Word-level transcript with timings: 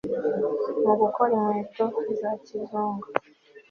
mu 0.85 0.93
gukora 1.01 1.31
inkweto 1.59 1.83
za 2.19 2.31
kizungu 2.43 3.07